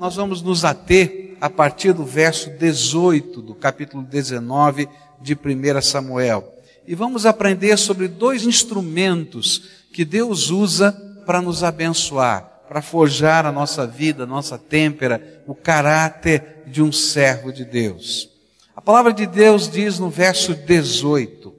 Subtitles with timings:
[0.00, 4.88] nós vamos nos ater a partir do verso 18 do capítulo 19
[5.20, 6.54] de 1 Samuel.
[6.86, 10.90] E vamos aprender sobre dois instrumentos que Deus usa
[11.26, 16.90] para nos abençoar, para forjar a nossa vida, a nossa têmpera, o caráter de um
[16.90, 18.30] servo de Deus.
[18.74, 21.54] A palavra de Deus diz no verso 18: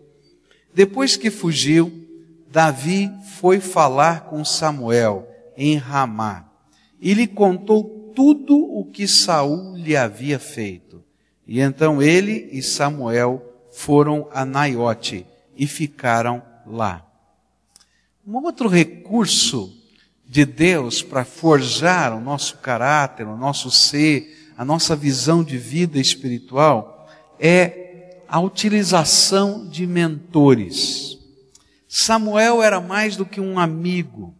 [0.73, 1.93] Depois que fugiu,
[2.49, 6.47] Davi foi falar com Samuel em Ramá
[6.99, 11.03] e lhe contou tudo o que Saul lhe havia feito.
[11.47, 15.25] E então ele e Samuel foram a Naiote
[15.55, 17.05] e ficaram lá.
[18.25, 19.73] Um outro recurso
[20.27, 25.99] de Deus para forjar o nosso caráter, o nosso ser, a nossa visão de vida
[25.99, 31.17] espiritual é a utilização de mentores.
[31.85, 34.33] Samuel era mais do que um amigo.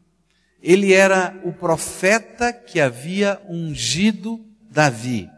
[0.61, 4.39] Ele era o profeta que havia ungido
[4.69, 5.29] Davi,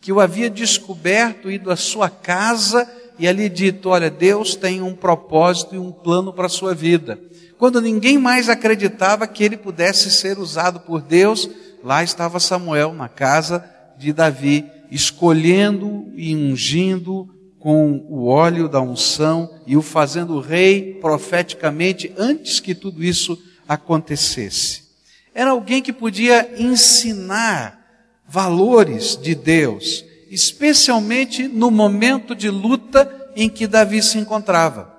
[0.00, 4.94] que o havia descoberto, ido à sua casa e ali dito: Olha, Deus tem um
[4.94, 7.18] propósito e um plano para a sua vida.
[7.58, 11.48] Quando ninguém mais acreditava que ele pudesse ser usado por Deus,
[11.82, 13.64] lá estava Samuel na casa
[13.96, 17.28] de Davi, escolhendo e ungindo
[17.58, 24.82] com o óleo da unção e o fazendo rei profeticamente antes que tudo isso acontecesse.
[25.34, 27.80] Era alguém que podia ensinar
[28.26, 34.92] valores de Deus, especialmente no momento de luta em que Davi se encontrava.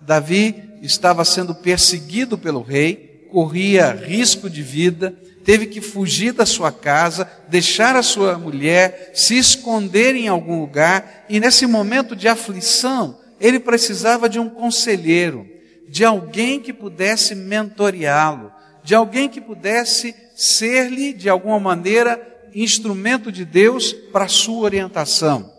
[0.00, 5.14] Davi estava sendo perseguido pelo rei, corria risco de vida,
[5.44, 11.24] teve que fugir da sua casa, deixar a sua mulher, se esconder em algum lugar,
[11.28, 15.46] e nesse momento de aflição, ele precisava de um conselheiro,
[15.88, 22.20] de alguém que pudesse mentoreá-lo, de alguém que pudesse ser-lhe, de alguma maneira,
[22.54, 25.52] instrumento de Deus para sua orientação.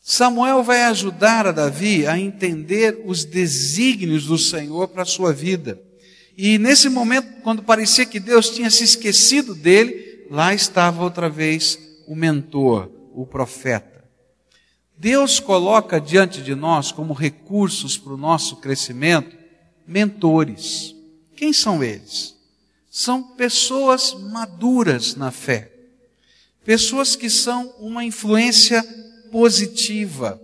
[0.00, 5.80] Samuel vai ajudar a Davi a entender os desígnios do Senhor para a sua vida.
[6.36, 11.78] E nesse momento, quando parecia que Deus tinha se esquecido dele, lá estava outra vez
[12.06, 13.95] o mentor, o profeta.
[14.98, 19.36] Deus coloca diante de nós como recursos para o nosso crescimento
[19.86, 20.94] mentores.
[21.36, 22.36] Quem são eles?
[22.96, 25.70] são pessoas maduras na fé.
[26.64, 28.82] Pessoas que são uma influência
[29.30, 30.40] positiva.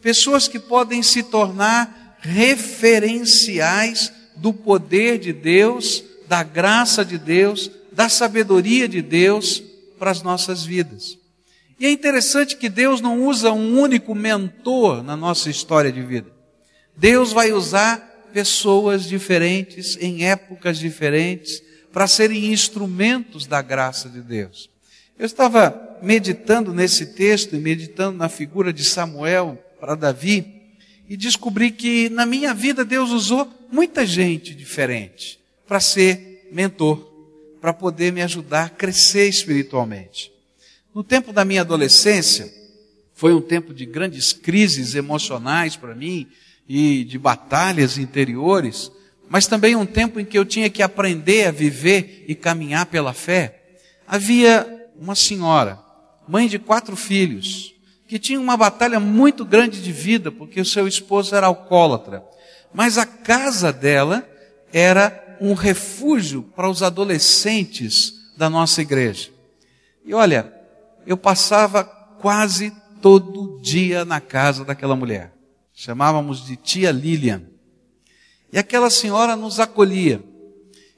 [0.00, 8.08] Pessoas que podem se tornar referenciais do poder de Deus, da graça de Deus, da
[8.08, 9.60] sabedoria de Deus
[9.98, 11.17] para as nossas vidas.
[11.78, 16.30] E é interessante que Deus não usa um único mentor na nossa história de vida.
[16.96, 21.62] Deus vai usar pessoas diferentes, em épocas diferentes,
[21.92, 24.68] para serem instrumentos da graça de Deus.
[25.18, 30.62] Eu estava meditando nesse texto e meditando na figura de Samuel para Davi
[31.08, 37.12] e descobri que na minha vida Deus usou muita gente diferente para ser mentor,
[37.60, 40.32] para poder me ajudar a crescer espiritualmente.
[40.94, 42.52] No tempo da minha adolescência,
[43.14, 46.26] foi um tempo de grandes crises emocionais para mim
[46.68, 48.90] e de batalhas interiores
[49.28, 53.12] mas também um tempo em que eu tinha que aprender a viver e caminhar pela
[53.12, 53.60] fé,
[54.06, 54.66] havia
[54.98, 55.78] uma senhora,
[56.26, 57.74] mãe de quatro filhos,
[58.06, 62.24] que tinha uma batalha muito grande de vida, porque o seu esposo era alcoólatra.
[62.72, 64.26] Mas a casa dela
[64.72, 69.28] era um refúgio para os adolescentes da nossa igreja.
[70.04, 70.52] E olha,
[71.08, 72.70] eu passava quase
[73.00, 75.32] todo dia na casa daquela mulher.
[75.72, 77.44] Chamávamos de tia Lilian.
[78.52, 80.22] E aquela senhora nos acolhia.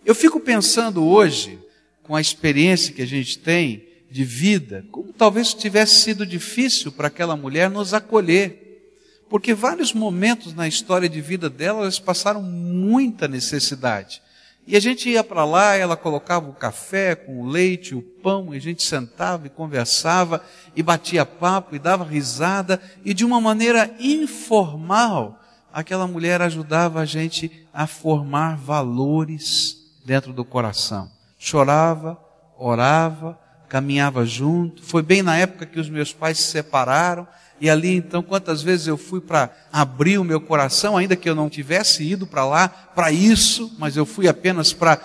[0.05, 1.61] Eu fico pensando hoje,
[2.03, 7.07] com a experiência que a gente tem de vida, como talvez tivesse sido difícil para
[7.07, 8.83] aquela mulher nos acolher.
[9.29, 14.21] Porque vários momentos na história de vida dela, elas passaram muita necessidade.
[14.71, 18.55] E a gente ia para lá, ela colocava o café com o leite, o pão,
[18.55, 20.41] e a gente sentava e conversava,
[20.77, 25.41] e batia papo, e dava risada, e de uma maneira informal,
[25.73, 31.11] aquela mulher ajudava a gente a formar valores dentro do coração.
[31.37, 32.17] Chorava,
[32.57, 33.37] orava,
[33.69, 34.85] caminhava junto.
[34.85, 37.27] Foi bem na época que os meus pais se separaram.
[37.61, 41.35] E ali, então, quantas vezes eu fui para abrir o meu coração, ainda que eu
[41.35, 44.97] não tivesse ido para lá para isso, mas eu fui apenas para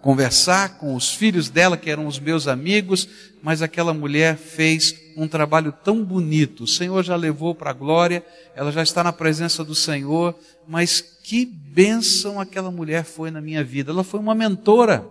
[0.00, 3.08] conversar com os filhos dela, que eram os meus amigos,
[3.42, 6.62] mas aquela mulher fez um trabalho tão bonito.
[6.62, 8.24] O Senhor já levou para a glória,
[8.54, 10.32] ela já está na presença do Senhor,
[10.68, 13.90] mas que bênção aquela mulher foi na minha vida.
[13.90, 15.04] Ela foi uma mentora.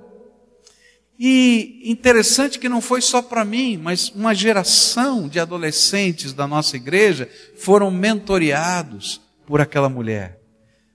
[1.18, 6.76] E interessante que não foi só para mim, mas uma geração de adolescentes da nossa
[6.76, 10.42] igreja foram mentoreados por aquela mulher.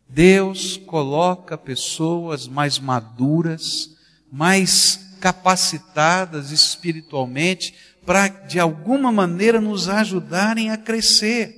[0.09, 3.91] Deus coloca pessoas mais maduras,
[4.31, 7.75] mais capacitadas espiritualmente
[8.05, 11.55] para de alguma maneira nos ajudarem a crescer.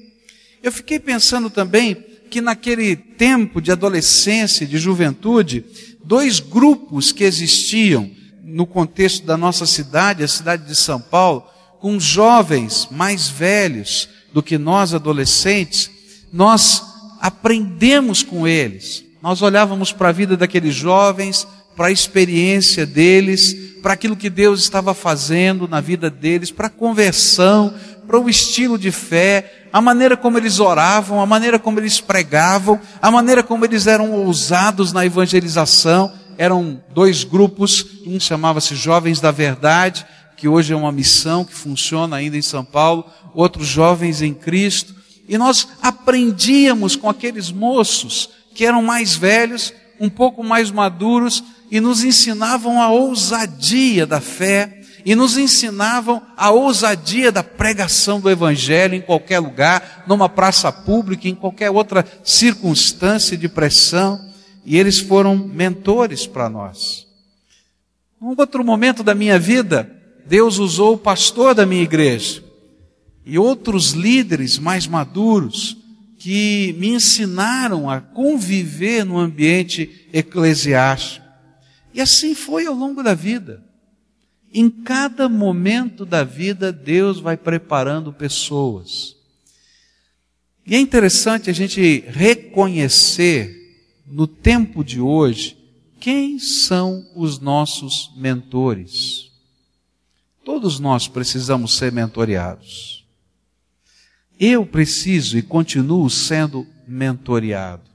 [0.62, 1.94] Eu fiquei pensando também
[2.31, 5.64] que naquele tempo de adolescência, de juventude,
[6.05, 8.11] dois grupos que existiam
[8.52, 11.44] no contexto da nossa cidade, a cidade de São Paulo,
[11.81, 15.90] com jovens mais velhos do que nós adolescentes,
[16.32, 16.82] nós
[17.20, 19.04] aprendemos com eles.
[19.22, 24.60] Nós olhávamos para a vida daqueles jovens, para a experiência deles, para aquilo que Deus
[24.60, 27.72] estava fazendo na vida deles, para a conversão,
[28.06, 32.78] para o estilo de fé, a maneira como eles oravam, a maneira como eles pregavam,
[33.00, 36.12] a maneira como eles eram ousados na evangelização.
[36.43, 40.05] Eram dois grupos, um chamava-se Jovens da Verdade,
[40.37, 44.93] que hoje é uma missão que funciona ainda em São Paulo, outros Jovens em Cristo.
[45.29, 51.79] E nós aprendíamos com aqueles moços que eram mais velhos, um pouco mais maduros, e
[51.79, 58.97] nos ensinavam a ousadia da fé, e nos ensinavam a ousadia da pregação do Evangelho
[58.97, 64.31] em qualquer lugar, numa praça pública, em qualquer outra circunstância de pressão,
[64.64, 67.06] e eles foram mentores para nós.
[68.20, 69.91] Num outro momento da minha vida,
[70.26, 72.43] Deus usou o pastor da minha igreja
[73.25, 75.76] e outros líderes mais maduros
[76.19, 81.26] que me ensinaram a conviver no ambiente eclesiástico.
[81.93, 83.62] E assim foi ao longo da vida.
[84.55, 89.17] Em cada momento da vida, Deus vai preparando pessoas.
[90.64, 93.62] E é interessante a gente reconhecer,
[94.12, 95.56] no tempo de hoje,
[95.99, 99.31] quem são os nossos mentores.
[100.44, 103.06] Todos nós precisamos ser mentoreados.
[104.38, 107.88] Eu preciso e continuo sendo mentoreado.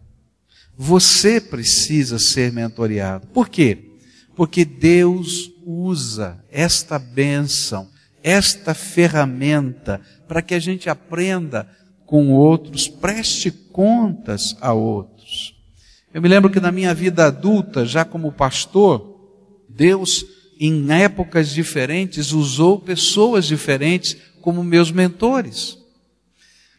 [0.75, 3.27] Você precisa ser mentoreado.
[3.27, 3.99] Por quê?
[4.35, 7.87] Porque Deus usa esta bênção,
[8.23, 11.69] esta ferramenta, para que a gente aprenda
[12.07, 15.16] com outros, preste contas a outros.
[16.13, 19.15] Eu me lembro que na minha vida adulta, já como pastor,
[19.67, 20.25] Deus,
[20.59, 25.77] em épocas diferentes, usou pessoas diferentes como meus mentores.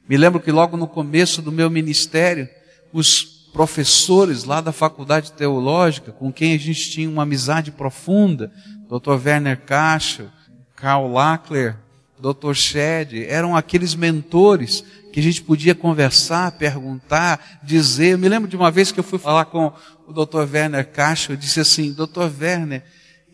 [0.08, 2.48] Me lembro que logo no começo do meu ministério,
[2.92, 8.50] os professores lá da faculdade teológica, com quem a gente tinha uma amizade profunda,
[8.88, 9.20] Dr.
[9.24, 10.28] Werner Kachel,
[10.74, 11.76] Karl Lackler,
[12.20, 12.54] Dr.
[12.54, 18.12] Shed, eram aqueles mentores que a gente podia conversar, perguntar, dizer.
[18.12, 19.72] Eu me lembro de uma vez que eu fui falar com
[20.06, 20.48] o Dr.
[20.52, 22.30] Werner Kachel, eu disse assim, Dr.
[22.40, 22.82] Werner,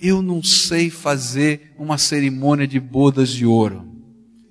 [0.01, 3.94] eu não sei fazer uma cerimônia de bodas de ouro.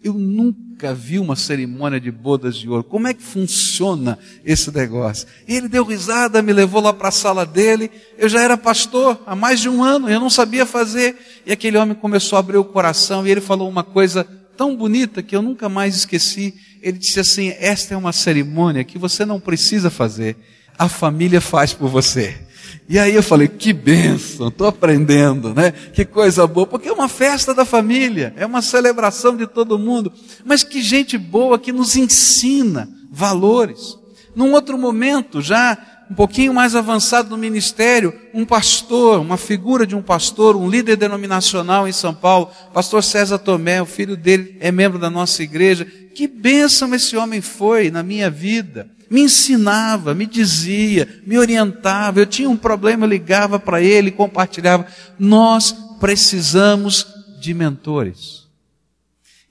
[0.04, 2.84] Eu nunca vi uma cerimônia de bodas de ouro.
[2.84, 5.28] Como é que funciona esse negócio?
[5.48, 7.90] Ele deu risada, me levou lá para a sala dele.
[8.18, 11.16] Eu já era pastor há mais de um ano, eu não sabia fazer.
[11.46, 14.28] E aquele homem começou a abrir o coração e ele falou uma coisa
[14.58, 16.54] tão bonita que eu nunca mais esqueci.
[16.82, 20.36] Ele disse assim: Esta é uma cerimônia que você não precisa fazer,
[20.78, 22.38] a família faz por você.
[22.88, 25.72] E aí eu falei, que bênção, estou aprendendo, né?
[25.72, 30.12] Que coisa boa, porque é uma festa da família, é uma celebração de todo mundo,
[30.46, 33.98] mas que gente boa que nos ensina valores.
[34.36, 35.78] Num outro momento, já
[36.10, 40.96] um pouquinho mais avançado no ministério, um pastor, uma figura de um pastor, um líder
[40.96, 45.86] denominacional em São Paulo, pastor César Tomé, o filho dele é membro da nossa igreja.
[46.14, 52.20] Que bênção esse homem foi na minha vida me ensinava, me dizia, me orientava.
[52.20, 54.88] Eu tinha um problema, eu ligava para ele, compartilhava.
[55.20, 57.06] Nós precisamos
[57.40, 58.48] de mentores.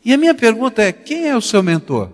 [0.04, 2.10] E a minha pergunta é: quem é o seu mentor?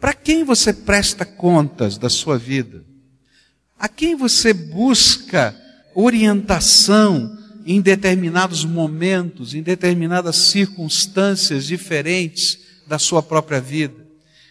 [0.00, 2.82] Para quem você presta contas da sua vida?
[3.78, 5.54] A quem você busca
[5.94, 12.58] orientação em determinados momentos, em determinadas circunstâncias diferentes
[12.88, 14.04] da sua própria vida?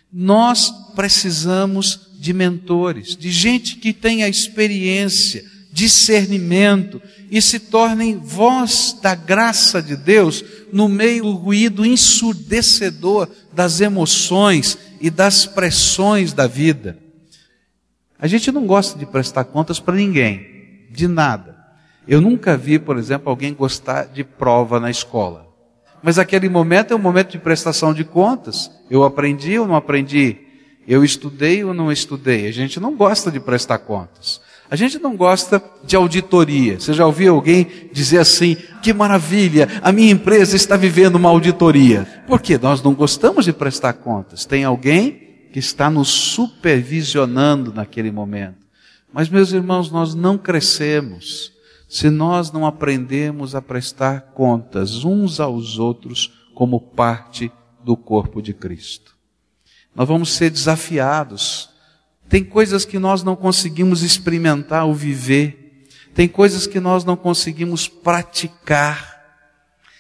[0.10, 7.01] Nós precisamos de mentores, de gente que tenha experiência, discernimento
[7.32, 14.78] e se tornem voz da graça de Deus no meio do ruído ensurdecedor das emoções
[15.01, 16.96] e das pressões da vida.
[18.20, 21.58] A gente não gosta de prestar contas para ninguém, de nada.
[22.08, 25.48] Eu nunca vi, por exemplo, alguém gostar de prova na escola.
[26.04, 28.70] Mas aquele momento é um momento de prestação de contas.
[28.92, 30.50] Eu aprendi ou não aprendi?
[30.88, 32.48] Eu estudei ou não estudei?
[32.48, 34.42] A gente não gosta de prestar contas.
[34.70, 36.80] A gente não gosta de auditoria.
[36.80, 42.24] Você já ouviu alguém dizer assim: que maravilha, a minha empresa está vivendo uma auditoria?
[42.26, 44.46] Porque nós não gostamos de prestar contas.
[44.46, 48.66] Tem alguém que está nos supervisionando naquele momento.
[49.14, 51.52] Mas, meus irmãos, nós não crescemos
[51.90, 57.52] se nós não aprendemos a prestar contas uns aos outros como parte
[57.84, 59.14] do corpo de Cristo.
[59.96, 61.72] Nós vamos ser desafiados
[62.32, 65.84] tem coisas que nós não conseguimos experimentar ou viver.
[66.16, 69.20] Tem coisas que nós não conseguimos praticar.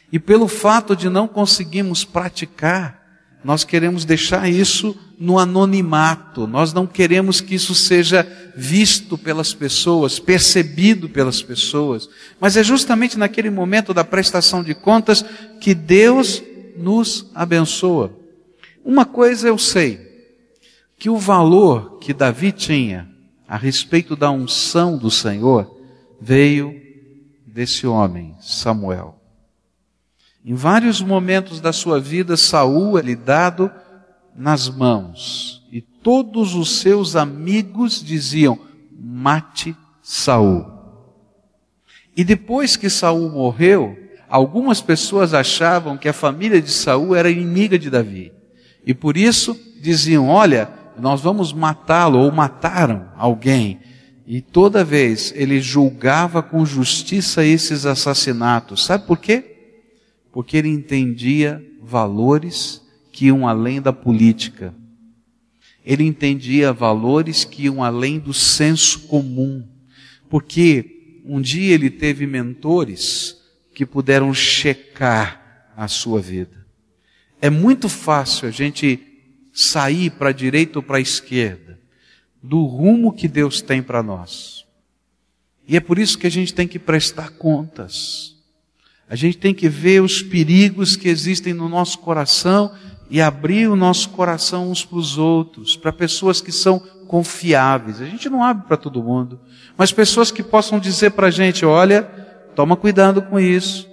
[0.09, 3.01] E pelo fato de não conseguirmos praticar,
[3.43, 6.47] nós queremos deixar isso no anonimato.
[6.47, 12.07] Nós não queremos que isso seja visto pelas pessoas, percebido pelas pessoas.
[12.39, 15.21] Mas é justamente naquele momento da prestação de contas
[15.59, 16.41] que Deus
[16.77, 18.20] nos abençoa.
[18.83, 20.11] Uma coisa eu sei,
[20.97, 23.09] que o valor que Davi tinha
[23.47, 25.79] a respeito da unção do Senhor
[26.19, 26.79] veio
[27.45, 29.19] desse homem, Samuel.
[30.43, 33.71] Em vários momentos da sua vida, Saul é lhe dado
[34.35, 38.59] nas mãos, e todos os seus amigos diziam:
[38.91, 40.65] mate Saul.
[42.15, 43.97] E depois que Saul morreu,
[44.29, 48.31] algumas pessoas achavam que a família de Saul era inimiga de Davi.
[48.85, 50.69] E por isso diziam: olha,
[50.99, 53.79] nós vamos matá-lo ou mataram alguém.
[54.25, 58.85] E toda vez ele julgava com justiça esses assassinatos.
[58.85, 59.43] Sabe por quê?
[60.31, 64.73] Porque ele entendia valores que iam além da política.
[65.83, 69.67] Ele entendia valores que iam além do senso comum.
[70.29, 73.37] Porque um dia ele teve mentores
[73.73, 76.60] que puderam checar a sua vida.
[77.41, 78.99] É muito fácil a gente
[79.51, 81.79] sair para a direita ou para a esquerda
[82.41, 84.63] do rumo que Deus tem para nós.
[85.67, 88.35] E é por isso que a gente tem que prestar contas.
[89.09, 92.71] A gente tem que ver os perigos que existem no nosso coração
[93.09, 97.99] e abrir o nosso coração uns para os outros, para pessoas que são confiáveis.
[97.99, 99.39] A gente não abre para todo mundo,
[99.75, 102.03] mas pessoas que possam dizer para a gente: olha,
[102.55, 103.90] toma cuidado com isso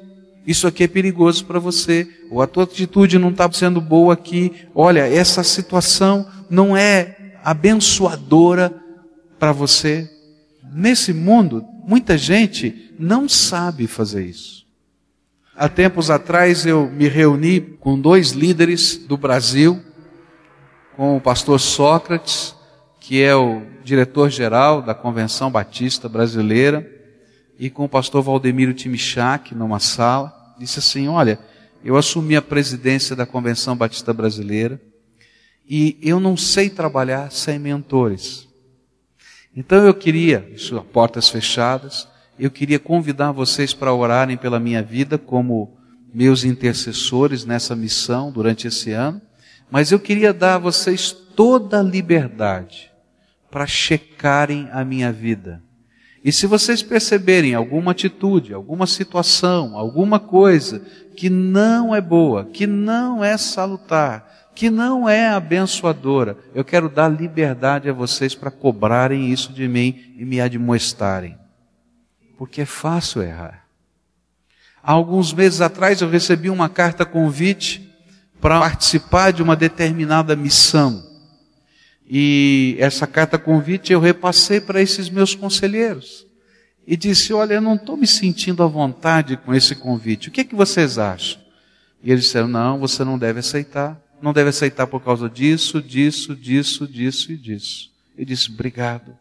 [0.48, 4.50] isso aqui é perigoso para você, ou a tua atitude não está sendo boa aqui,
[4.74, 8.74] olha, essa situação não é abençoadora
[9.38, 10.10] para você.
[10.72, 14.64] Nesse mundo, muita gente não sabe fazer isso.
[15.54, 19.78] Há tempos atrás eu me reuni com dois líderes do Brasil,
[20.96, 22.54] com o pastor Sócrates,
[22.98, 26.90] que é o diretor-geral da Convenção Batista Brasileira,
[27.58, 31.38] e com o pastor Valdemiro Timichak numa sala disse assim: Olha,
[31.84, 34.80] eu assumi a presidência da Convenção Batista Brasileira
[35.68, 38.48] e eu não sei trabalhar sem mentores.
[39.56, 45.18] Então eu queria, isso portas fechadas, eu queria convidar vocês para orarem pela minha vida
[45.18, 45.76] como
[46.12, 49.20] meus intercessores nessa missão durante esse ano,
[49.70, 52.90] mas eu queria dar a vocês toda a liberdade
[53.50, 55.62] para checarem a minha vida
[56.24, 60.82] e se vocês perceberem alguma atitude, alguma situação, alguma coisa
[61.16, 67.08] que não é boa, que não é salutar, que não é abençoadora, eu quero dar
[67.08, 71.38] liberdade a vocês para cobrarem isso de mim e me admoestarem.
[72.36, 73.64] Porque é fácil errar.
[74.82, 77.88] Há alguns meses atrás eu recebi uma carta convite
[78.40, 81.07] para participar de uma determinada missão.
[82.08, 86.26] E essa carta convite eu repassei para esses meus conselheiros.
[86.86, 90.28] E disse: Olha, eu não estou me sentindo à vontade com esse convite.
[90.28, 91.38] O que, é que vocês acham?
[92.02, 94.00] E eles disseram: Não, você não deve aceitar.
[94.22, 97.90] Não deve aceitar por causa disso, disso, disso, disso e disso.
[98.16, 99.14] Eu disse: Obrigado.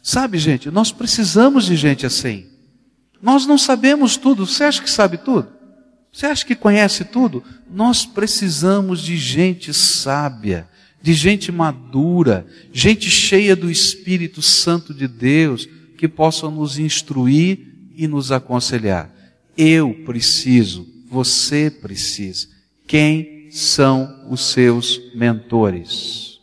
[0.00, 2.46] Sabe, gente, nós precisamos de gente assim.
[3.20, 4.46] Nós não sabemos tudo.
[4.46, 5.48] Você acha que sabe tudo?
[6.12, 7.42] Você acha que conhece tudo?
[7.68, 10.68] Nós precisamos de gente sábia
[11.00, 17.58] de gente madura, gente cheia do Espírito Santo de Deus, que possam nos instruir
[17.96, 19.10] e nos aconselhar.
[19.56, 22.48] Eu preciso, você precisa.
[22.86, 26.38] Quem são os seus mentores?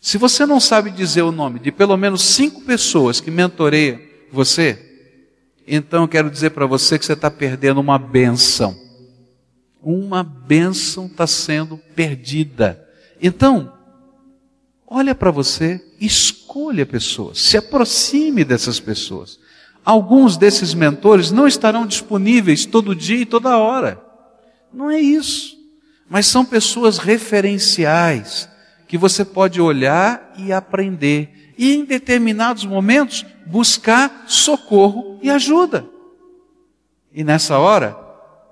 [0.00, 4.00] Se você não sabe dizer o nome de pelo menos cinco pessoas que mentoreiam
[4.32, 4.78] você,
[5.66, 8.76] então eu quero dizer para você que você está perdendo uma benção.
[9.82, 12.86] Uma benção está sendo perdida.
[13.22, 13.72] Então,
[14.86, 19.38] olha para você, escolha pessoas, se aproxime dessas pessoas.
[19.84, 24.00] Alguns desses mentores não estarão disponíveis todo dia e toda hora.
[24.72, 25.56] Não é isso.
[26.08, 28.48] Mas são pessoas referenciais
[28.88, 35.86] que você pode olhar e aprender, e em determinados momentos buscar socorro e ajuda.
[37.12, 37.96] E nessa hora,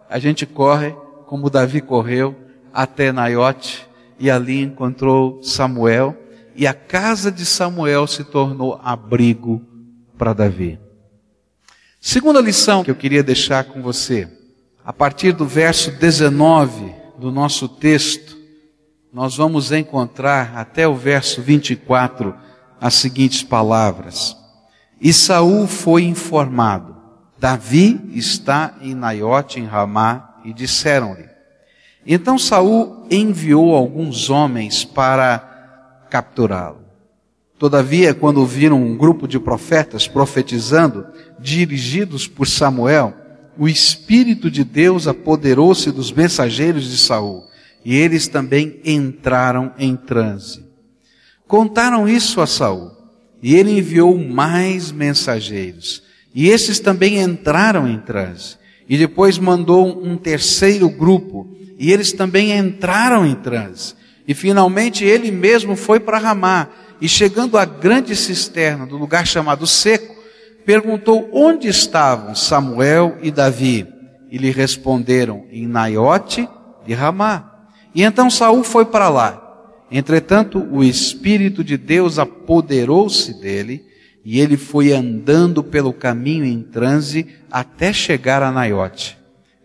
[0.09, 0.95] a gente corre,
[1.27, 2.37] como Davi correu,
[2.73, 3.88] até Naiote,
[4.19, 6.17] e ali encontrou Samuel,
[6.55, 9.63] e a casa de Samuel se tornou abrigo
[10.17, 10.79] para Davi.
[12.01, 14.29] Segunda lição que eu queria deixar com você,
[14.85, 18.37] a partir do verso 19 do nosso texto,
[19.13, 22.35] nós vamos encontrar até o verso 24
[22.81, 24.37] as seguintes palavras.
[25.01, 26.97] E Saul foi informado:
[27.39, 31.29] Davi está em Naiote, em Ramá, e disseram-lhe.
[32.11, 36.79] Então Saul enviou alguns homens para capturá-lo.
[37.59, 41.07] Todavia, quando viram um grupo de profetas profetizando,
[41.39, 43.13] dirigidos por Samuel,
[43.59, 47.45] o Espírito de Deus apoderou-se dos mensageiros de Saul,
[47.85, 50.65] e eles também entraram em transe.
[51.47, 52.93] Contaram isso a Saul,
[53.43, 56.03] e ele enviou mais mensageiros,
[56.35, 58.57] e esses também entraram em transe.
[58.89, 63.95] E depois mandou um terceiro grupo, e eles também entraram em transe.
[64.27, 66.69] E finalmente ele mesmo foi para Ramá,
[67.01, 70.17] e chegando à grande cisterna do lugar chamado Seco,
[70.67, 73.87] perguntou onde estavam Samuel e Davi.
[74.31, 76.47] E lhe responderam em Naiote
[76.85, 77.69] de Ramá.
[77.95, 79.45] E então Saul foi para lá.
[79.91, 83.87] Entretanto, o Espírito de Deus apoderou-se dele,
[84.23, 89.18] e ele foi andando pelo caminho em transe até chegar a Naiote.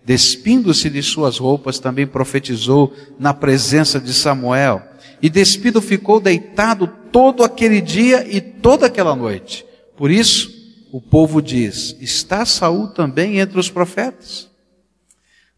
[0.05, 4.81] Despindo-se de suas roupas, também profetizou na presença de Samuel.
[5.21, 9.65] E despido ficou deitado todo aquele dia e toda aquela noite.
[9.95, 10.51] Por isso,
[10.91, 14.49] o povo diz: Está Saul também entre os profetas?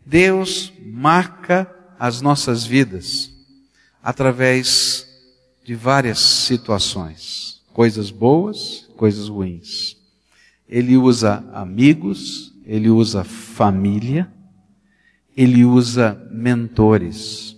[0.06, 3.32] Deus marca as nossas vidas
[4.04, 5.08] através
[5.64, 9.98] de várias situações, coisas boas, coisas ruins.
[10.70, 14.32] Ele usa amigos, ele usa família,
[15.36, 17.56] ele usa mentores.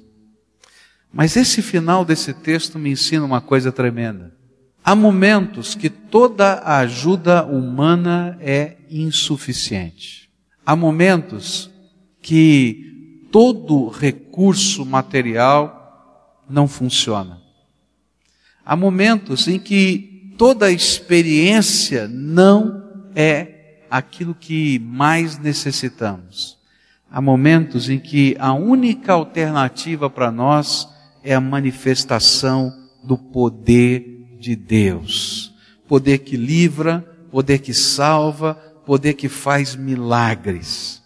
[1.12, 4.36] Mas esse final desse texto me ensina uma coisa tremenda.
[4.84, 10.30] Há momentos que toda a ajuda humana é insuficiente.
[10.66, 11.70] Há momentos
[12.22, 17.42] que todo recurso material não funciona.
[18.66, 26.57] Há momentos em que toda experiência não é aquilo que mais necessitamos.
[27.10, 30.88] Há momentos em que a única alternativa para nós
[31.24, 35.54] é a manifestação do poder de Deus.
[35.88, 37.00] Poder que livra,
[37.32, 41.02] poder que salva, poder que faz milagres.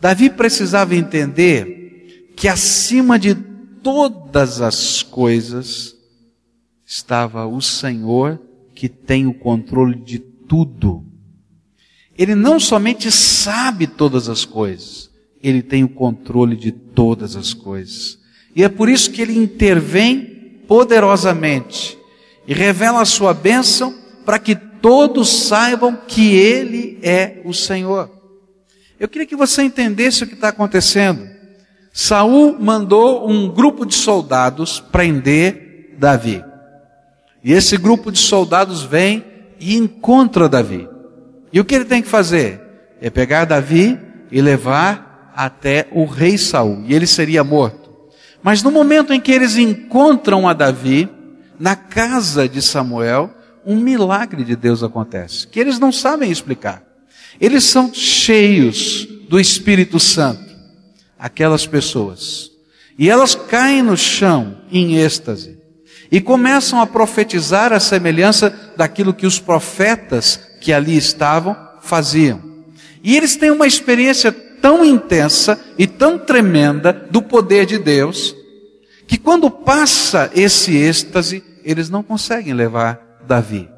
[0.00, 5.94] Davi precisava entender que acima de todas as coisas
[6.86, 8.40] estava o Senhor
[8.74, 11.04] que tem o controle de tudo.
[12.16, 15.09] Ele não somente sabe todas as coisas,
[15.42, 18.18] ele tem o controle de todas as coisas.
[18.54, 21.98] E é por isso que ele intervém poderosamente
[22.46, 28.10] e revela a sua bênção para que todos saibam que ele é o Senhor.
[28.98, 31.26] Eu queria que você entendesse o que está acontecendo.
[31.92, 36.44] Saul mandou um grupo de soldados prender Davi.
[37.42, 39.24] E esse grupo de soldados vem
[39.58, 40.88] e encontra Davi.
[41.52, 42.60] E o que ele tem que fazer?
[43.00, 43.98] É pegar Davi
[44.30, 45.09] e levar
[45.46, 47.90] até o rei Saul, e ele seria morto.
[48.42, 51.08] Mas no momento em que eles encontram a Davi,
[51.58, 53.30] na casa de Samuel,
[53.64, 56.82] um milagre de Deus acontece, que eles não sabem explicar.
[57.40, 60.54] Eles são cheios do Espírito Santo,
[61.18, 62.50] aquelas pessoas.
[62.98, 65.58] E elas caem no chão em êxtase
[66.12, 72.42] e começam a profetizar a semelhança daquilo que os profetas que ali estavam faziam.
[73.02, 78.34] E eles têm uma experiência tão intensa e tão tremenda do poder de Deus,
[79.06, 83.68] que quando passa esse êxtase, eles não conseguem levar Davi.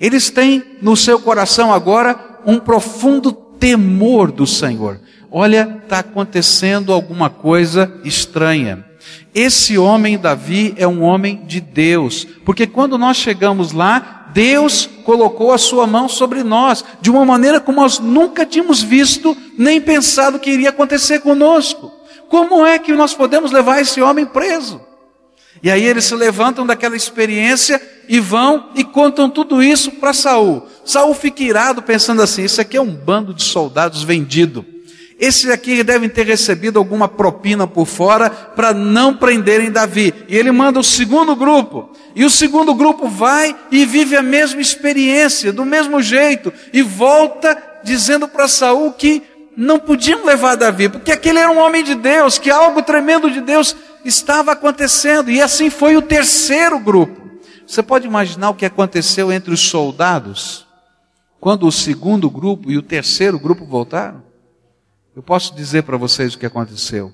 [0.00, 5.00] Eles têm no seu coração agora um profundo temor do Senhor.
[5.30, 8.84] Olha, está acontecendo alguma coisa estranha.
[9.34, 15.52] Esse homem, Davi, é um homem de Deus, porque quando nós chegamos lá, Deus colocou
[15.52, 20.40] a sua mão sobre nós de uma maneira como nós nunca tínhamos visto nem pensado
[20.40, 21.92] que iria acontecer conosco.
[22.28, 24.80] Como é que nós podemos levar esse homem preso?
[25.62, 30.66] E aí eles se levantam daquela experiência e vão e contam tudo isso para Saul.
[30.84, 34.73] Saul fica irado pensando assim: isso aqui é um bando de soldados vendido.
[35.18, 40.12] Esses aqui devem ter recebido alguma propina por fora para não prenderem Davi.
[40.28, 41.90] E ele manda o segundo grupo.
[42.14, 47.56] E o segundo grupo vai e vive a mesma experiência, do mesmo jeito, e volta
[47.82, 49.22] dizendo para Saul que
[49.56, 53.40] não podiam levar Davi, porque aquele era um homem de Deus, que algo tremendo de
[53.40, 55.30] Deus estava acontecendo.
[55.30, 57.22] E assim foi o terceiro grupo.
[57.66, 60.66] Você pode imaginar o que aconteceu entre os soldados
[61.40, 64.22] quando o segundo grupo e o terceiro grupo voltaram?
[65.14, 67.12] Eu posso dizer para vocês o que aconteceu.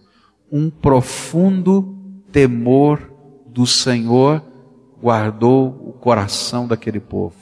[0.51, 1.97] Um profundo
[2.33, 3.13] temor
[3.47, 4.43] do Senhor
[5.01, 7.37] guardou o coração daquele povo.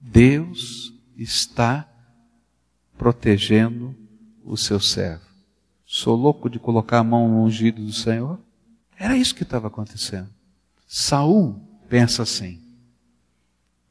[0.00, 1.88] Deus está
[2.96, 3.94] protegendo
[4.44, 5.24] o seu servo.
[5.86, 8.38] Sou louco de colocar a mão no ungido do Senhor?
[8.98, 10.28] Era isso que estava acontecendo.
[10.86, 11.56] Saul
[11.88, 12.60] pensa assim: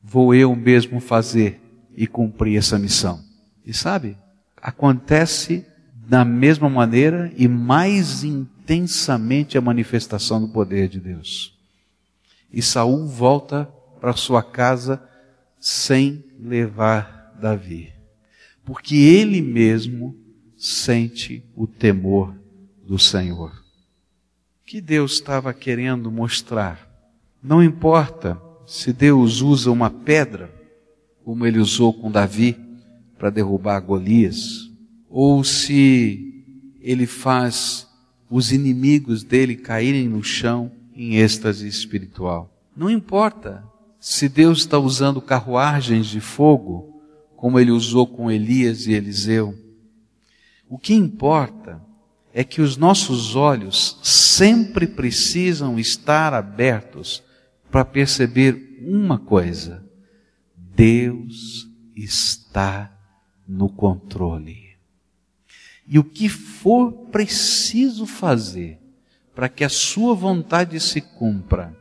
[0.02, 1.62] vou eu mesmo fazer
[1.95, 3.23] e cumprir essa missão.
[3.65, 4.17] E sabe,
[4.62, 5.65] acontece
[6.10, 11.56] da mesma maneira e mais intensamente a manifestação do poder de Deus.
[12.52, 13.65] E Saul volta
[14.02, 15.00] para sua casa
[15.60, 17.93] sem levar Davi,
[18.65, 20.15] porque ele mesmo
[20.58, 22.34] sente o temor
[22.84, 23.52] do Senhor.
[23.52, 26.89] O que Deus estava querendo mostrar?
[27.41, 30.52] Não importa se Deus usa uma pedra,
[31.24, 32.58] como ele usou com Davi
[33.15, 34.68] para derrubar Golias,
[35.10, 36.45] ou se
[36.80, 37.88] ele faz
[38.30, 42.54] os inimigos dele caírem no chão em êxtase espiritual.
[42.76, 43.63] Não importa
[44.00, 47.02] se Deus está usando carruagens de fogo,
[47.36, 49.58] como ele usou com Elias e Eliseu.
[50.69, 51.82] O que importa
[52.34, 57.24] é que os nossos olhos sempre precisam estar abertos
[57.72, 59.84] para perceber uma coisa:
[60.56, 62.95] Deus está
[63.48, 64.68] no controle.
[65.89, 68.78] E o que for preciso fazer
[69.34, 71.75] para que a sua vontade se cumpra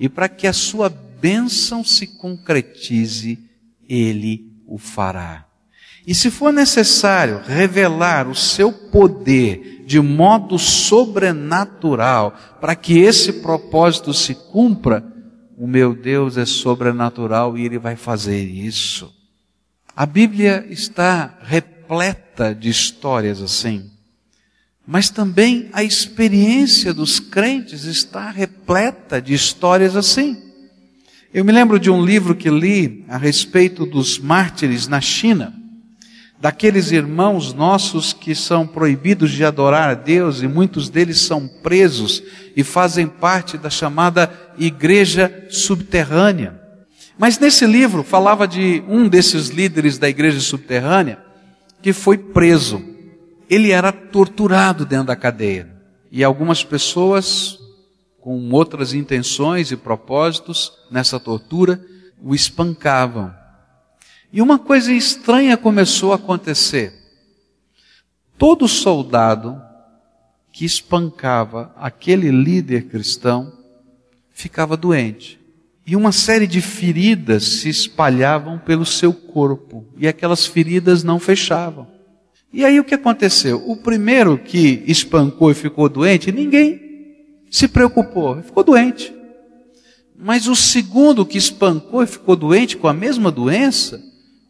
[0.00, 3.38] e para que a sua bênção se concretize,
[3.88, 5.46] ele o fará.
[6.06, 14.12] E se for necessário revelar o seu poder de modo sobrenatural para que esse propósito
[14.12, 15.04] se cumpra,
[15.56, 19.14] o meu Deus é sobrenatural e ele vai fazer isso.
[19.96, 21.73] A Bíblia está repleta
[22.52, 23.90] de histórias assim.
[24.86, 30.36] Mas também a experiência dos crentes está repleta de histórias assim.
[31.32, 35.54] Eu me lembro de um livro que li a respeito dos mártires na China,
[36.38, 42.22] daqueles irmãos nossos que são proibidos de adorar a Deus e muitos deles são presos
[42.54, 46.60] e fazem parte da chamada igreja subterrânea.
[47.18, 51.23] Mas nesse livro falava de um desses líderes da igreja subterrânea
[51.84, 52.82] que foi preso.
[53.46, 55.70] Ele era torturado dentro da cadeia.
[56.10, 57.58] E algumas pessoas,
[58.22, 61.84] com outras intenções e propósitos nessa tortura,
[62.22, 63.34] o espancavam.
[64.32, 66.90] E uma coisa estranha começou a acontecer.
[68.38, 69.60] Todo soldado
[70.50, 73.52] que espancava aquele líder cristão
[74.30, 75.38] ficava doente.
[75.86, 81.86] E uma série de feridas se espalhavam pelo seu corpo, e aquelas feridas não fechavam.
[82.52, 83.62] E aí o que aconteceu?
[83.68, 86.80] O primeiro que espancou e ficou doente, ninguém
[87.50, 89.12] se preocupou, ficou doente.
[90.16, 94.00] Mas o segundo que espancou e ficou doente com a mesma doença,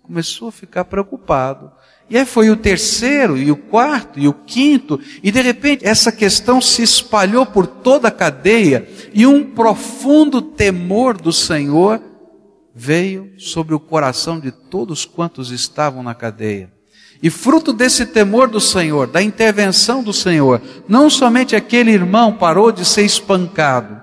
[0.05, 1.73] começou a ficar preocupado.
[2.11, 6.13] E aí foi o terceiro, e o quarto, e o quinto, e de repente essa
[6.13, 12.03] questão se espalhou por toda a cadeia, e um profundo temor do Senhor
[12.75, 16.71] veio sobre o coração de todos quantos estavam na cadeia.
[17.23, 22.71] E fruto desse temor do Senhor, da intervenção do Senhor, não somente aquele irmão parou
[22.71, 23.99] de ser espancado,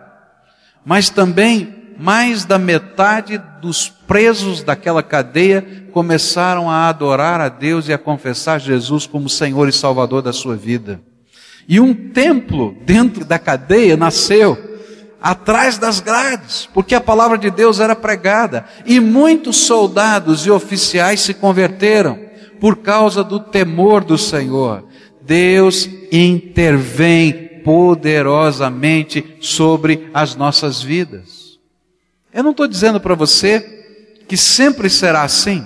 [0.84, 7.94] mas também mais da metade dos presos daquela cadeia começaram a adorar a Deus e
[7.94, 11.02] a confessar Jesus como Senhor e Salvador da sua vida.
[11.68, 14.58] E um templo dentro da cadeia nasceu
[15.22, 21.22] atrás das grades, porque a palavra de Deus era pregada, e muitos soldados e oficiais
[21.22, 22.20] se converteram
[22.60, 24.84] por causa do temor do Senhor.
[25.22, 31.41] Deus intervém poderosamente sobre as nossas vidas.
[32.34, 33.60] Eu não estou dizendo para você
[34.28, 35.66] que sempre será assim.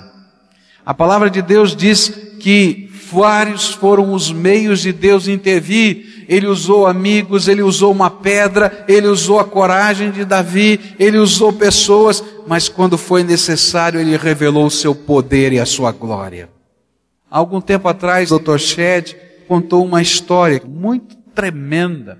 [0.84, 2.08] A palavra de Deus diz
[2.40, 6.24] que vários foram os meios de Deus intervir.
[6.28, 11.52] Ele usou amigos, ele usou uma pedra, ele usou a coragem de Davi, ele usou
[11.52, 16.48] pessoas, mas quando foi necessário, ele revelou o seu poder e a sua glória.
[17.30, 18.58] Algum tempo atrás, o Dr.
[18.58, 22.18] Shed contou uma história muito tremenda,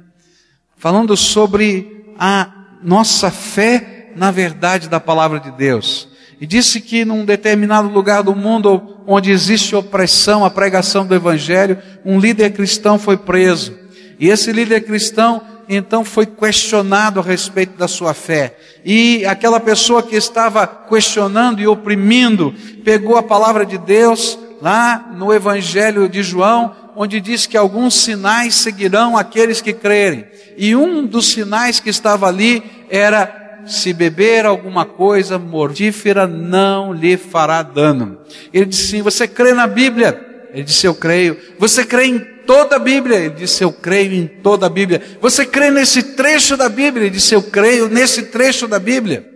[0.76, 6.09] falando sobre a nossa fé na verdade da palavra de Deus.
[6.40, 11.79] E disse que num determinado lugar do mundo onde existe opressão, a pregação do evangelho,
[12.05, 13.74] um líder cristão foi preso.
[14.18, 18.57] E esse líder cristão então foi questionado a respeito da sua fé.
[18.85, 25.33] E aquela pessoa que estava questionando e oprimindo, pegou a palavra de Deus lá no
[25.33, 30.26] Evangelho de João, onde diz que alguns sinais seguirão aqueles que crerem.
[30.57, 37.16] E um dos sinais que estava ali era se beber alguma coisa mortífera não lhe
[37.16, 38.20] fará dano.
[38.52, 40.48] Ele disse sim, você crê na Bíblia?
[40.52, 41.37] Ele disse eu creio.
[41.59, 43.18] Você crê em toda a Bíblia?
[43.18, 45.02] Ele disse, eu creio em toda a Bíblia.
[45.20, 47.05] Você crê nesse trecho da Bíblia?
[47.07, 49.29] Ele disse, eu creio nesse trecho da Bíblia.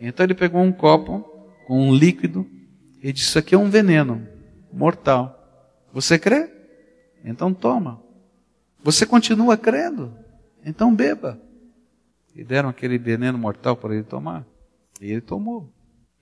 [0.00, 1.24] Então ele pegou um copo
[1.66, 2.46] com um líquido
[3.02, 4.26] e disse, isso aqui é um veneno
[4.72, 5.38] mortal.
[5.92, 6.48] Você crê?
[7.24, 8.00] Então toma.
[8.84, 10.12] Você continua crendo?
[10.64, 11.40] Então beba.
[12.34, 14.46] E deram aquele veneno mortal para ele tomar.
[15.00, 15.72] E ele tomou.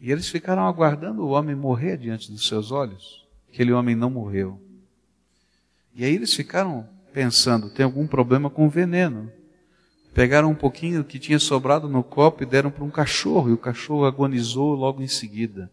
[0.00, 3.26] E eles ficaram aguardando o homem morrer diante dos seus olhos.
[3.52, 4.60] Aquele homem não morreu.
[5.94, 9.30] E aí eles ficaram pensando: tem algum problema com o veneno?
[10.14, 13.58] Pegaram um pouquinho que tinha sobrado no copo e deram para um cachorro, e o
[13.58, 15.70] cachorro agonizou logo em seguida.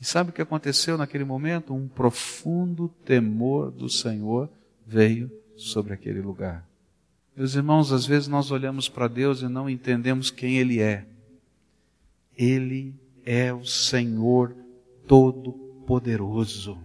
[0.00, 1.74] E sabe o que aconteceu naquele momento?
[1.74, 4.48] Um profundo temor do Senhor
[4.86, 6.64] veio sobre aquele lugar.
[7.38, 11.06] Meus irmãos, às vezes nós olhamos para Deus e não entendemos quem Ele é.
[12.36, 12.92] Ele
[13.24, 14.56] é o Senhor
[15.06, 16.76] Todo-Poderoso.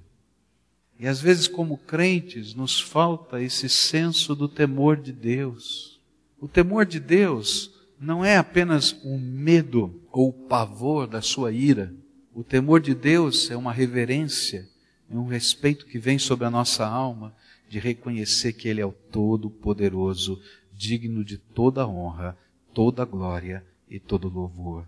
[1.00, 6.00] E às vezes, como crentes, nos falta esse senso do temor de Deus.
[6.40, 11.92] O temor de Deus não é apenas o medo ou o pavor da sua ira.
[12.32, 14.70] O temor de Deus é uma reverência,
[15.10, 17.34] é um respeito que vem sobre a nossa alma
[17.74, 20.40] de reconhecer que Ele é o Todo-Poderoso,
[20.72, 22.38] digno de toda honra,
[22.72, 24.86] toda glória e todo louvor.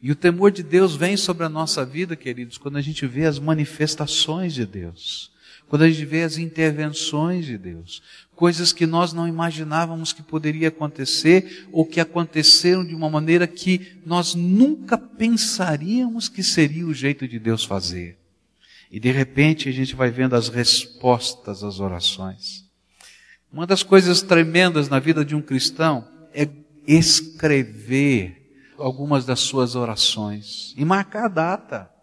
[0.00, 3.26] E o temor de Deus vem sobre a nossa vida, queridos, quando a gente vê
[3.26, 5.30] as manifestações de Deus,
[5.68, 8.02] quando a gente vê as intervenções de Deus,
[8.34, 14.00] coisas que nós não imaginávamos que poderia acontecer ou que aconteceram de uma maneira que
[14.06, 18.16] nós nunca pensaríamos que seria o jeito de Deus fazer.
[18.90, 22.64] E de repente a gente vai vendo as respostas às orações.
[23.52, 26.48] Uma das coisas tremendas na vida de um cristão é
[26.86, 31.95] escrever algumas das suas orações e marcar a data.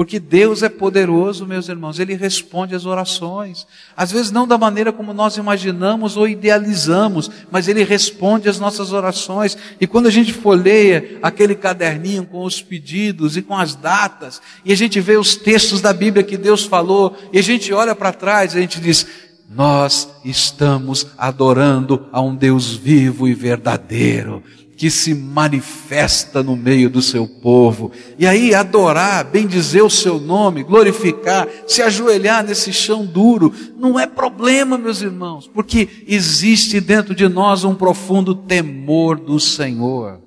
[0.00, 3.66] Porque Deus é poderoso, meus irmãos, Ele responde às orações.
[3.94, 8.94] Às vezes não da maneira como nós imaginamos ou idealizamos, mas Ele responde às nossas
[8.94, 9.58] orações.
[9.78, 14.72] E quando a gente folheia aquele caderninho com os pedidos e com as datas, e
[14.72, 18.10] a gente vê os textos da Bíblia que Deus falou, e a gente olha para
[18.10, 19.06] trás, a gente diz,
[19.50, 24.42] nós estamos adorando a um Deus vivo e verdadeiro
[24.80, 27.92] que se manifesta no meio do seu povo.
[28.18, 34.06] E aí adorar, bendizer o seu nome, glorificar, se ajoelhar nesse chão duro, não é
[34.06, 40.22] problema, meus irmãos, porque existe dentro de nós um profundo temor do Senhor.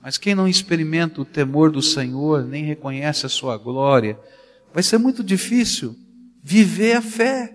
[0.00, 4.16] Mas quem não experimenta o temor do Senhor, nem reconhece a sua glória,
[4.72, 5.96] vai ser muito difícil
[6.40, 7.52] viver a fé,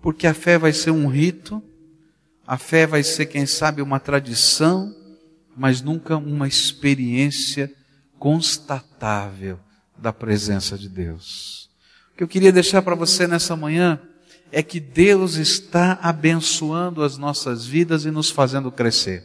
[0.00, 1.62] porque a fé vai ser um rito,
[2.46, 4.94] a fé vai ser, quem sabe, uma tradição,
[5.56, 7.72] mas nunca uma experiência
[8.18, 9.58] constatável
[9.96, 11.68] da presença de Deus.
[12.12, 14.00] O que eu queria deixar para você nessa manhã
[14.52, 19.24] é que Deus está abençoando as nossas vidas e nos fazendo crescer.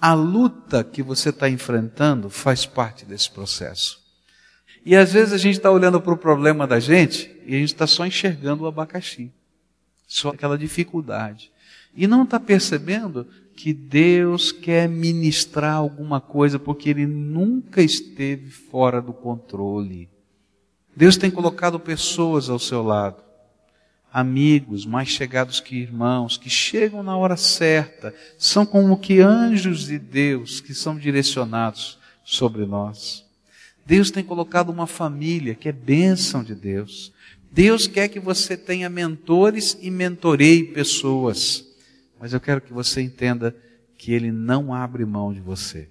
[0.00, 4.04] A luta que você está enfrentando faz parte desse processo.
[4.84, 7.72] E às vezes a gente está olhando para o problema da gente e a gente
[7.72, 9.32] está só enxergando o abacaxi,
[10.06, 11.50] só aquela dificuldade.
[11.96, 19.00] E não está percebendo que Deus quer ministrar alguma coisa porque Ele nunca esteve fora
[19.00, 20.08] do controle.
[20.94, 23.22] Deus tem colocado pessoas ao seu lado,
[24.12, 29.98] amigos mais chegados que irmãos, que chegam na hora certa, são como que anjos de
[29.98, 33.24] Deus que são direcionados sobre nós.
[33.84, 37.12] Deus tem colocado uma família que é bênção de Deus.
[37.52, 41.65] Deus quer que você tenha mentores e mentoreie pessoas.
[42.20, 43.54] Mas eu quero que você entenda
[43.96, 45.88] que Ele não abre mão de você.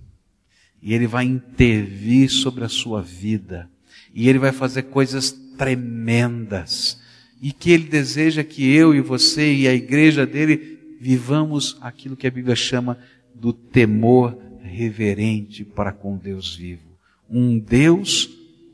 [0.82, 3.70] E Ele vai intervir sobre a sua vida.
[4.14, 7.00] E Ele vai fazer coisas tremendas.
[7.42, 12.28] E que Ele deseja que eu e você e a igreja dele vivamos aquilo que
[12.28, 12.98] a Bíblia chama
[13.34, 16.98] do temor reverente para com Deus vivo.
[17.30, 18.30] Um Deus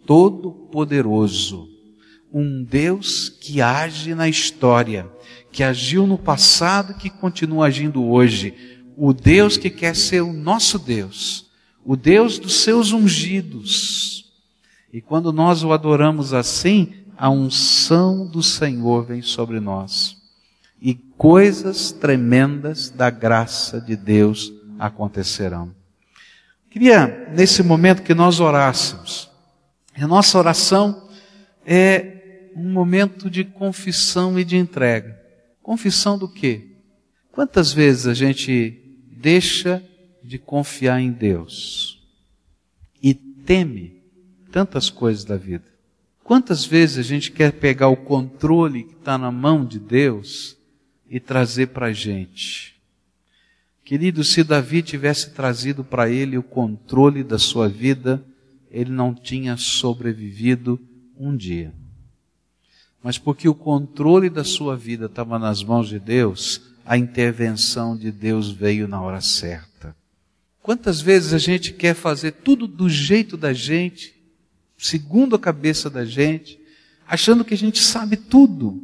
[0.06, 1.70] todo-poderoso.
[2.34, 5.10] um Deus que age na história,
[5.52, 8.54] que agiu no passado e que continua agindo hoje.
[8.96, 11.50] O Deus que quer ser o nosso Deus,
[11.84, 14.32] o Deus dos seus ungidos.
[14.94, 20.18] E quando nós o adoramos assim, a unção do Senhor vem sobre nós.
[20.82, 25.74] E coisas tremendas da graça de Deus acontecerão.
[26.70, 29.30] Queria, nesse momento, que nós orássemos.
[29.96, 31.10] A nossa oração
[31.66, 35.21] é um momento de confissão e de entrega.
[35.72, 36.68] Confissão do quê?
[37.32, 38.78] Quantas vezes a gente
[39.10, 39.82] deixa
[40.22, 42.04] de confiar em Deus
[43.02, 44.04] e teme
[44.52, 45.64] tantas coisas da vida?
[46.26, 50.58] Quantas vezes a gente quer pegar o controle que está na mão de Deus
[51.10, 52.76] e trazer para a gente?
[53.86, 58.22] Querido, se Davi tivesse trazido para ele o controle da sua vida,
[58.70, 60.78] ele não tinha sobrevivido
[61.18, 61.74] um dia.
[63.04, 68.12] Mas porque o controle da sua vida estava nas mãos de Deus, a intervenção de
[68.12, 69.96] Deus veio na hora certa.
[70.62, 74.14] Quantas vezes a gente quer fazer tudo do jeito da gente,
[74.78, 76.60] segundo a cabeça da gente,
[77.08, 78.82] achando que a gente sabe tudo,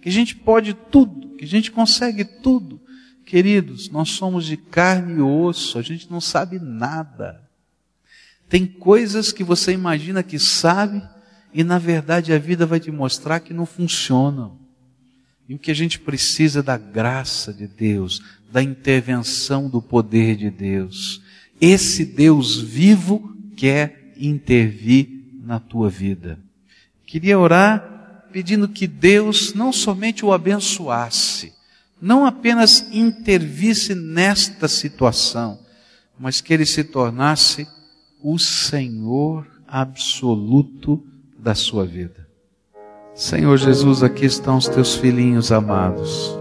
[0.00, 2.80] que a gente pode tudo, que a gente consegue tudo.
[3.24, 7.42] Queridos, nós somos de carne e osso, a gente não sabe nada.
[8.48, 11.02] Tem coisas que você imagina que sabe
[11.56, 14.58] e na verdade a vida vai te mostrar que não funcionam.
[15.48, 18.20] E o que a gente precisa é da graça de Deus,
[18.52, 21.22] da intervenção do poder de Deus.
[21.58, 25.08] Esse Deus vivo quer intervir
[25.42, 26.38] na tua vida.
[27.06, 31.54] Queria orar pedindo que Deus não somente o abençoasse,
[31.98, 35.58] não apenas intervisse nesta situação,
[36.18, 37.66] mas que ele se tornasse
[38.22, 41.02] o Senhor absoluto
[41.46, 42.26] da sua vida.
[43.14, 46.36] Senhor Jesus, aqui estão os teus filhinhos amados.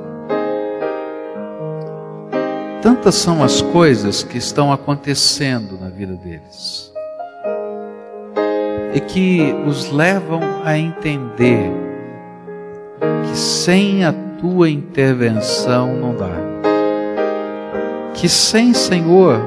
[2.81, 6.91] Tantas são as coisas que estão acontecendo na vida deles
[8.95, 11.71] e que os levam a entender
[13.29, 16.33] que sem a tua intervenção não dá.
[18.15, 19.39] Que sem Senhor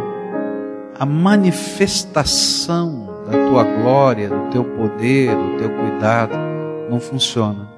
[0.96, 6.34] a manifestação da tua glória, do teu poder, do teu cuidado
[6.88, 7.68] não funciona.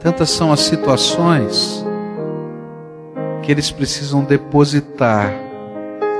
[0.00, 1.84] Tantas são as situações
[3.42, 5.32] que eles precisam depositar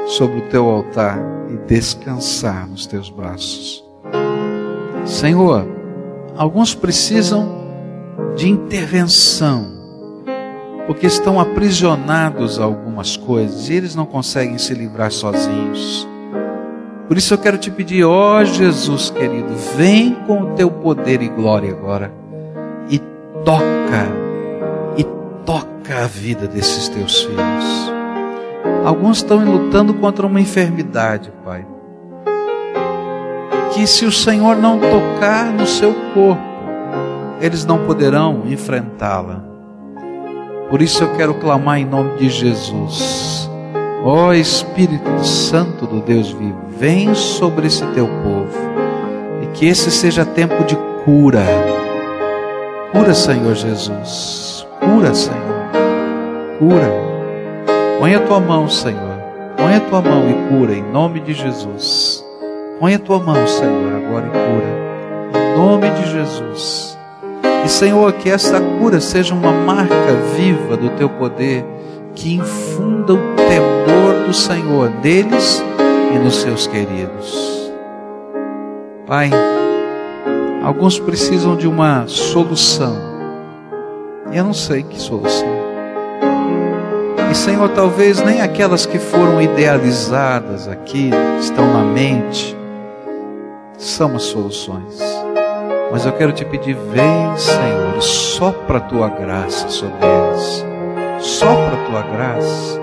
[0.07, 3.83] sobre o teu altar e descansar nos teus braços.
[5.05, 5.67] Senhor,
[6.37, 7.63] alguns precisam
[8.37, 9.67] de intervenção,
[10.87, 16.12] porque estão aprisionados a algumas coisas e eles não conseguem se livrar sozinhos.
[17.13, 21.29] Por isso eu quero te pedir, ó Jesus querido, vem com o teu poder e
[21.29, 22.11] glória agora
[22.89, 22.99] e
[23.45, 24.09] toca,
[24.97, 25.05] e
[25.45, 27.93] toca a vida desses teus filhos.
[28.83, 31.67] Alguns estão lutando contra uma enfermidade, Pai.
[33.75, 36.41] Que se o Senhor não tocar no seu corpo,
[37.43, 39.45] eles não poderão enfrentá-la.
[40.71, 43.51] Por isso eu quero clamar em nome de Jesus.
[44.03, 48.59] Ó Espírito Santo do Deus vivo, vem sobre esse teu povo
[49.41, 51.45] e que esse seja tempo de cura.
[52.91, 54.67] Cura, Senhor Jesus.
[54.81, 55.39] Cura, Senhor.
[56.59, 56.91] Cura.
[58.01, 59.17] Põe a tua mão, Senhor.
[59.57, 62.25] Põe a tua mão e cura em nome de Jesus.
[62.81, 65.41] Põe a tua mão, Senhor, agora e cura.
[65.41, 66.99] Em nome de Jesus.
[67.65, 71.65] E, Senhor, que essa cura seja uma marca viva do teu poder,
[72.13, 75.65] que infunda o temor do Senhor neles
[76.13, 77.73] e nos seus queridos.
[79.07, 79.31] Pai,
[80.63, 82.97] alguns precisam de uma solução.
[84.31, 85.49] E eu não sei que solução.
[87.31, 92.57] E Senhor, talvez nem aquelas que foram idealizadas aqui, estão na mente,
[93.79, 95.01] são as soluções.
[95.91, 100.65] Mas eu quero te pedir, vem, Senhor, sopra a tua graça sobre eles.
[101.19, 102.81] Sopra a tua graça.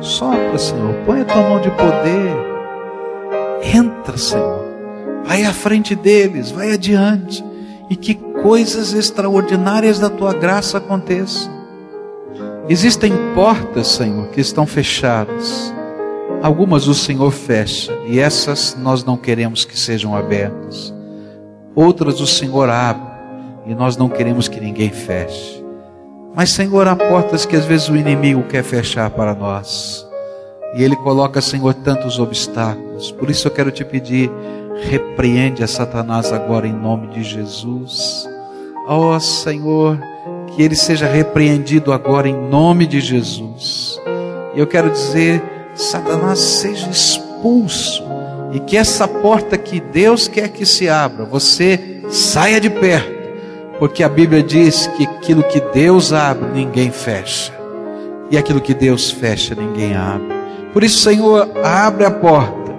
[0.00, 0.94] Sopra, Senhor.
[1.06, 2.49] Põe a tua mão de poder.
[3.62, 4.64] Entra, Senhor.
[5.24, 7.44] Vai à frente deles, vai adiante.
[7.88, 11.50] E que coisas extraordinárias da tua graça aconteçam.
[12.68, 15.74] Existem portas, Senhor, que estão fechadas.
[16.42, 20.94] Algumas o Senhor fecha e essas nós não queremos que sejam abertas.
[21.74, 23.10] Outras o Senhor abre
[23.66, 25.62] e nós não queremos que ninguém feche.
[26.34, 30.08] Mas, Senhor, há portas que às vezes o inimigo quer fechar para nós.
[30.74, 33.10] E ele coloca, Senhor, tantos obstáculos.
[33.10, 34.30] Por isso eu quero te pedir,
[34.82, 38.28] repreende a Satanás agora em nome de Jesus.
[38.86, 39.98] Ó oh, Senhor,
[40.48, 44.00] que ele seja repreendido agora em nome de Jesus.
[44.54, 45.42] E eu quero dizer,
[45.74, 48.02] Satanás seja expulso
[48.52, 53.20] e que essa porta que Deus quer que se abra, você saia de perto,
[53.78, 57.52] porque a Bíblia diz que aquilo que Deus abre, ninguém fecha,
[58.30, 60.39] e aquilo que Deus fecha, ninguém abre.
[60.72, 62.72] Por isso, Senhor, abre a porta,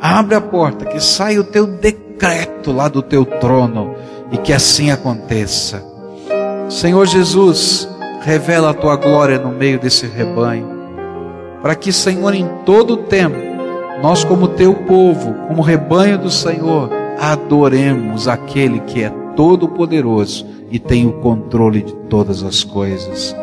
[0.00, 3.94] abre a porta, que saia o teu decreto lá do teu trono
[4.32, 5.84] e que assim aconteça.
[6.68, 7.88] Senhor Jesus,
[8.22, 10.68] revela a tua glória no meio desse rebanho,
[11.62, 13.36] para que, Senhor, em todo o tempo,
[14.02, 21.06] nós, como teu povo, como rebanho do Senhor, adoremos aquele que é todo-poderoso e tem
[21.06, 23.34] o controle de todas as coisas.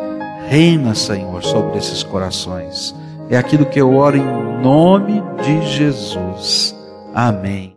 [0.48, 2.94] Reina, Senhor, sobre esses corações.
[3.30, 6.76] É aquilo que eu oro em nome de Jesus.
[7.14, 7.73] Amém.